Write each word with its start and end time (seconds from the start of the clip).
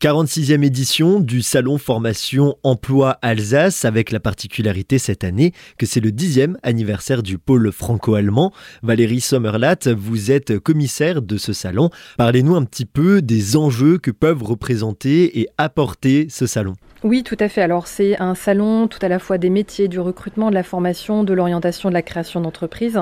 46e 0.00 0.62
édition 0.62 1.18
du 1.18 1.42
Salon 1.42 1.76
Formation 1.76 2.54
Emploi 2.62 3.18
Alsace 3.20 3.84
avec 3.84 4.12
la 4.12 4.20
particularité 4.20 4.96
cette 4.96 5.24
année 5.24 5.52
que 5.76 5.86
c'est 5.86 5.98
le 5.98 6.12
dixième 6.12 6.56
anniversaire 6.62 7.20
du 7.20 7.36
pôle 7.36 7.72
franco-allemand. 7.72 8.52
Valérie 8.84 9.20
Sommerlath, 9.20 9.88
vous 9.88 10.30
êtes 10.30 10.60
commissaire 10.60 11.20
de 11.20 11.36
ce 11.36 11.52
salon. 11.52 11.90
Parlez-nous 12.16 12.54
un 12.54 12.62
petit 12.62 12.84
peu 12.84 13.22
des 13.22 13.56
enjeux 13.56 13.98
que 13.98 14.12
peuvent 14.12 14.44
représenter 14.44 15.40
et 15.40 15.48
apporter 15.58 16.28
ce 16.30 16.46
salon. 16.46 16.74
Oui, 17.04 17.22
tout 17.22 17.36
à 17.38 17.48
fait. 17.48 17.62
Alors 17.62 17.86
c'est 17.86 18.20
un 18.20 18.34
salon 18.34 18.88
tout 18.88 18.98
à 19.02 19.08
la 19.08 19.20
fois 19.20 19.38
des 19.38 19.50
métiers, 19.50 19.86
du 19.86 20.00
recrutement, 20.00 20.50
de 20.50 20.54
la 20.54 20.64
formation, 20.64 21.22
de 21.22 21.32
l'orientation, 21.32 21.90
de 21.90 21.94
la 21.94 22.02
création 22.02 22.40
d'entreprises. 22.40 23.00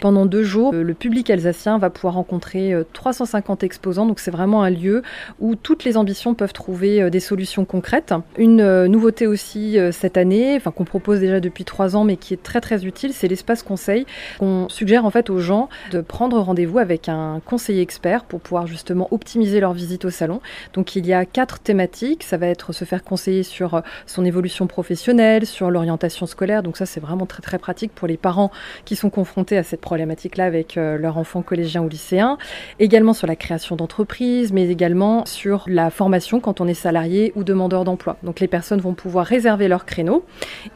Pendant 0.00 0.24
deux 0.24 0.42
jours, 0.42 0.72
le 0.72 0.94
public 0.94 1.28
alsacien 1.28 1.78
va 1.78 1.90
pouvoir 1.90 2.14
rencontrer 2.14 2.74
350 2.94 3.62
euh, 3.62 3.66
exposants. 3.66 4.06
Donc 4.06 4.18
c'est 4.18 4.30
vraiment 4.30 4.62
un 4.62 4.70
lieu 4.70 5.02
où 5.40 5.56
toutes 5.56 5.84
les 5.84 5.98
ambitions 5.98 6.33
peuvent 6.34 6.52
trouver 6.52 7.02
euh, 7.02 7.10
des 7.10 7.20
solutions 7.20 7.64
concrètes. 7.64 8.14
Une 8.36 8.60
euh, 8.60 8.88
nouveauté 8.88 9.26
aussi 9.26 9.78
cette 9.92 10.16
année, 10.16 10.56
enfin 10.56 10.70
qu'on 10.70 10.84
propose 10.84 11.20
déjà 11.20 11.40
depuis 11.40 11.64
trois 11.64 11.96
ans, 11.96 12.04
mais 12.04 12.16
qui 12.16 12.34
est 12.34 12.42
très 12.42 12.60
très 12.60 12.84
utile, 12.84 13.12
c'est 13.12 13.28
l'espace 13.28 13.62
conseil. 13.62 14.06
On 14.40 14.68
suggère 14.68 15.04
en 15.04 15.10
fait 15.10 15.30
aux 15.30 15.38
gens 15.38 15.68
de 15.90 16.00
prendre 16.00 16.38
rendez-vous 16.38 16.78
avec 16.78 17.08
un 17.08 17.40
conseiller 17.44 17.82
expert 17.82 18.24
pour 18.24 18.40
pouvoir 18.40 18.66
justement 18.66 19.08
optimiser 19.10 19.60
leur 19.60 19.72
visite 19.72 20.04
au 20.04 20.10
salon. 20.10 20.40
Donc 20.72 20.96
il 20.96 21.06
y 21.06 21.12
a 21.12 21.24
quatre 21.24 21.60
thématiques. 21.60 22.22
Ça 22.22 22.36
va 22.36 22.46
être 22.46 22.72
se 22.72 22.84
faire 22.84 23.02
conseiller 23.02 23.42
sur 23.42 23.74
euh, 23.74 23.80
son 24.06 24.24
évolution 24.24 24.66
professionnelle, 24.66 25.46
sur 25.46 25.70
l'orientation 25.70 26.26
scolaire. 26.26 26.62
Donc 26.62 26.76
ça, 26.76 26.86
c'est 26.86 27.00
vraiment 27.00 27.26
très 27.26 27.42
très 27.42 27.58
pratique 27.58 27.92
pour 27.94 28.08
les 28.08 28.16
parents 28.16 28.50
qui 28.84 28.96
sont 28.96 29.10
confrontés 29.10 29.56
à 29.56 29.62
cette 29.62 29.80
problématique-là 29.80 30.44
avec 30.44 30.76
euh, 30.76 30.98
leur 30.98 31.18
enfant 31.18 31.42
collégien 31.42 31.82
ou 31.82 31.88
lycéen. 31.88 32.38
Également 32.78 33.12
sur 33.12 33.26
la 33.26 33.36
création 33.36 33.76
d'entreprises, 33.76 34.52
mais 34.52 34.68
également 34.68 35.24
sur 35.26 35.64
la 35.66 35.90
formation 35.90 36.23
quand 36.40 36.60
on 36.60 36.68
est 36.68 36.74
salarié 36.74 37.32
ou 37.36 37.44
demandeur 37.44 37.84
d'emploi. 37.84 38.16
Donc 38.22 38.40
les 38.40 38.48
personnes 38.48 38.80
vont 38.80 38.94
pouvoir 38.94 39.26
réserver 39.26 39.68
leur 39.68 39.84
créneau 39.84 40.24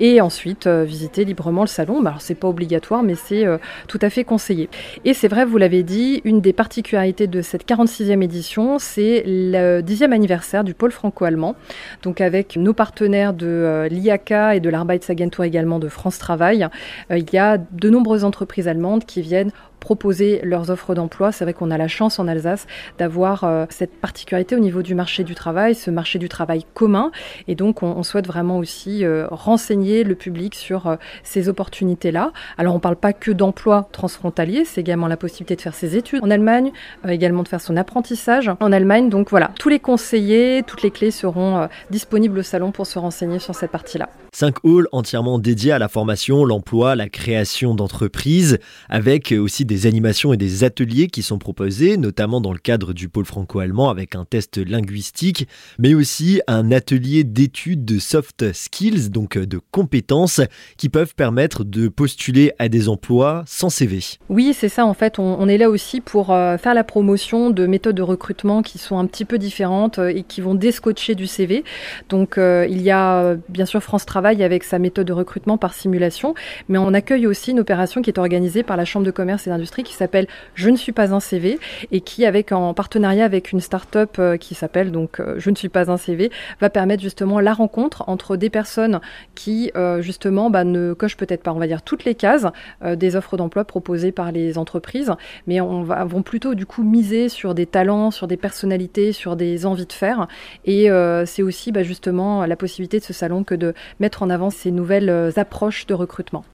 et 0.01 0.21
ensuite 0.21 0.67
euh, 0.67 0.85
visiter 0.85 1.25
librement 1.25 1.63
le 1.63 1.69
salon. 1.69 2.05
Alors 2.05 2.21
c'est 2.21 2.35
pas 2.35 2.49
obligatoire, 2.49 3.03
mais 3.03 3.15
c'est 3.15 3.47
tout 3.87 3.99
à 4.03 4.11
fait 4.11 4.25
conseillé. 4.25 4.69
Et 5.05 5.15
c'est 5.15 5.29
vrai, 5.29 5.45
vous 5.45 5.59
l'avez 5.59 5.83
dit, 5.83 6.21
une 6.25 6.41
des 6.41 6.53
particularités 6.53 7.27
de 7.27 7.43
cette 7.43 7.67
46e 7.67 8.23
édition, 8.23 8.79
c'est 8.79 9.23
le 9.27 9.81
10e 9.81 10.13
anniversaire 10.13 10.65
du 10.65 10.75
pôle 10.75 10.91
franco-allemand. 10.91 11.55
Donc 12.03 12.21
avec 12.21 12.57
nos 12.57 12.73
partenaires 12.73 13.33
de 13.33 13.47
euh, 13.47 13.89
l'IACA 13.89 14.57
et 14.57 14.61
de 14.61 14.69
l'Arbeitsagentur 14.71 15.45
également 15.45 15.79
de 15.79 15.89
France 15.89 16.19
Travail, 16.19 16.67
euh, 17.11 17.19
il 17.19 17.33
y 17.33 17.39
a 17.39 17.59
de 17.59 17.91
nombreuses 17.91 18.25
entreprises 18.25 18.69
allemandes 18.69 19.05
qui 19.05 19.23
viennent 19.23 19.53
proposer 19.79 20.41
leurs 20.43 20.71
offres 20.71 20.95
d'emploi. 20.95 21.33
C'est 21.33 21.45
vrai 21.45 21.55
qu'on 21.55 21.71
a 21.71 21.79
la 21.79 21.89
chance 21.89 22.19
en 22.19 22.29
Alsace 22.29 22.67
d'avoir 22.99 23.45
euh, 23.45 23.67
cette 23.71 23.95
particularité 23.95 24.57
au 24.57 24.59
niveau 24.59 24.83
du 24.83 24.95
marché 24.95 25.25
du 25.25 25.35
travail, 25.35 25.75
ce 25.75 25.91
marché 25.91 26.19
du 26.19 26.29
travail 26.29 26.65
commun. 26.75 27.11
Et 27.47 27.55
donc, 27.55 27.83
on, 27.83 28.03
souhaite 28.03 28.27
vraiment 28.27 28.59
aussi 28.59 29.05
euh, 29.05 29.27
renseigner 29.31 30.05
le 30.05 30.15
public 30.15 30.55
sur 30.55 30.87
euh, 30.87 30.97
ces 31.23 31.49
opportunités-là. 31.49 32.33
Alors, 32.57 32.75
on 32.75 32.79
ne 32.79 32.83
parle 32.83 32.97
pas 32.97 33.13
que 33.13 33.31
d'emploi 33.31 33.89
transfrontalier, 33.93 34.65
c'est 34.65 34.81
également 34.81 35.09
la 35.09 35.17
possibilité 35.17 35.57
de 35.57 35.61
faire 35.61 35.75
ses 35.75 35.97
études 35.97 36.23
en 36.23 36.31
Allemagne, 36.31 36.73
également 37.07 37.43
de 37.43 37.49
faire 37.49 37.61
son 37.61 37.77
apprentissage 37.77 38.51
en 38.61 38.73
Allemagne. 38.73 39.11
Donc 39.11 39.31
voilà, 39.31 39.51
tous 39.59 39.69
les 39.69 39.79
conseillers, 39.79 40.63
toutes 40.67 40.83
les 40.83 40.91
clés 40.91 41.11
seront 41.11 41.69
disponibles 41.91 42.39
au 42.39 42.43
salon 42.43 42.73
pour 42.73 42.87
se 42.87 42.99
renseigner 42.99 43.39
sur 43.39 43.55
cette 43.55 43.71
partie-là. 43.71 44.09
Cinq 44.33 44.57
halls 44.65 44.87
entièrement 44.93 45.39
dédiés 45.39 45.73
à 45.73 45.79
la 45.79 45.89
formation, 45.89 46.45
l'emploi, 46.45 46.95
la 46.95 47.09
création 47.09 47.75
d'entreprises, 47.75 48.59
avec 48.89 49.33
aussi 49.33 49.65
des 49.69 49.87
animations 49.87 50.33
et 50.33 50.37
des 50.37 50.65
ateliers 50.65 51.07
qui 51.07 51.23
sont 51.23 51.39
proposés, 51.39 51.97
notamment 51.97 52.41
dans 52.41 52.53
le 52.53 52.59
cadre 52.59 52.93
du 52.93 53.09
pôle 53.09 53.25
franco-allemand 53.25 53.91
avec 53.91 54.17
un 54.17 54.25
test 54.25 54.59
linguistique, 54.59 55.47
mais 55.79 55.95
aussi 55.95 56.41
un 56.49 56.73
atelier 56.73 57.23
d'études 57.23 57.85
de 57.85 58.01
soft 58.01 58.53
skills, 58.53 59.11
donc 59.11 59.39
de 59.39 59.61
compétences 59.71 60.41
qui 60.77 60.89
peuvent 60.89 61.15
permettre 61.15 61.63
de 61.63 61.87
postuler 61.87 62.53
à 62.59 62.69
des 62.69 62.89
emplois 62.89 63.45
sans 63.47 63.71
CV. 63.71 64.01
Oui, 64.29 64.55
c'est 64.55 64.69
ça 64.69 64.87
en 64.87 64.95
fait. 64.95 65.19
On, 65.19 65.49
est 65.49 65.59
là 65.59 65.71
aussi 65.71 66.01
pour 66.01 66.33
euh, 66.33 66.57
faire 66.57 66.75
la 66.75 66.85
promotion 66.85 67.51
de 67.51 67.67
méthodes 67.67 67.97
de 67.97 68.03
recrutement 68.03 68.63
qui 68.63 68.79
sont 68.79 68.99
un 68.99 69.07
petit 69.07 69.25
peu 69.25 69.39
différentes 69.39 69.99
euh, 69.99 70.09
et 70.09 70.23
qui 70.23 70.41
vont 70.41 70.55
descotcher 70.55 71.15
du 71.15 71.27
CV. 71.27 71.65
Donc 72.09 72.39
euh, 72.39 72.67
il 72.69 72.83
y 72.83 72.91
a 72.91 73.37
bien 73.49 73.67
sûr 73.67 73.83
France 73.83 74.07
Travail 74.07 74.43
avec 74.43 74.65
sa 74.65 74.79
méthode 74.79 75.07
de 75.07 75.13
recrutement 75.13 75.59
par 75.59 75.75
simulation, 75.75 76.35
mais 76.69 76.79
on 76.79 76.95
accueille 76.95 77.27
aussi 77.27 77.51
une 77.51 77.61
opération 77.61 78.01
qui 78.03 78.11
est 78.11 78.19
organisée 78.19 78.63
par 78.63 78.77
la 78.77 78.85
Chambre 78.85 79.05
de 79.05 79.11
commerce 79.11 79.47
et 79.47 79.51
qui 79.67 79.95
s'appelle 79.95 80.27
Je 80.55 80.71
ne 80.71 80.77
suis 80.77 80.93
pas 80.93 81.13
un 81.13 81.21
CV 81.21 81.59
et 81.93 82.01
qui, 82.01 82.25
avec 82.27 82.53
en 82.53 82.75
partenariat 82.75 83.25
avec 83.25 83.53
une 83.53 83.61
start-up 83.61 84.17
euh, 84.19 84.37
qui 84.37 84.55
s'appelle 84.55 84.93
donc 84.93 85.21
euh, 85.21 85.35
Je 85.39 85.51
ne 85.51 85.57
suis 85.57 85.69
pas 85.69 85.91
un 85.91 85.97
CV, 85.97 86.31
va 86.61 86.71
permettre 86.71 87.03
justement 87.03 87.41
la 87.41 87.53
rencontre 87.53 88.05
entre 88.09 88.37
des 88.37 88.51
personnes 88.51 89.01
qui 89.35 89.71
euh, 89.77 90.01
justement 90.03 90.51
bah, 90.51 90.65
ne 90.65 90.93
cochent 90.93 91.17
peut-être 91.17 91.43
pas, 91.43 91.53
on 91.53 91.59
va 91.59 91.67
dire, 91.67 91.83
toutes 91.83 92.05
les 92.05 92.15
cases 92.15 92.47
des 92.85 93.17
offres 93.17 93.37
d'emploi 93.37 93.65
proposées 93.65 94.13
par 94.13 94.33
les 94.33 94.59
entreprises, 94.59 95.13
mais 95.47 95.61
on 95.61 95.83
va, 95.83 96.05
vont 96.05 96.23
plutôt 96.23 96.55
du 96.55 96.67
coup 96.67 96.83
miser 96.83 97.29
sur 97.29 97.55
des 97.55 97.67
talents, 97.67 98.11
sur 98.11 98.27
des 98.27 98.37
personnalités, 98.37 99.13
sur 99.13 99.37
des 99.37 99.67
envies 99.67 99.87
de 99.87 99.93
faire. 99.93 100.29
Et 100.65 100.89
c'est 101.27 101.43
aussi 101.43 101.73
bah, 101.73 101.83
justement 101.83 102.47
la 102.47 102.57
possibilité 102.57 102.99
de 102.99 103.05
ce 103.05 103.13
salon 103.13 103.45
que 103.45 103.55
de 103.55 103.75
mettre 104.01 104.23
en 104.23 104.31
avant 104.31 104.51
ces 104.51 104.71
nouvelles 104.71 105.33
approches 105.37 105.87
de 105.87 105.95
recrutement. 105.95 106.45